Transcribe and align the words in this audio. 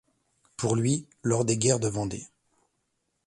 Pour 0.57 0.75
lui, 0.75 1.05
lors 1.21 1.45
des 1.45 1.59
guerres 1.59 1.79
de 1.79 1.87
Vendée. 1.87 2.25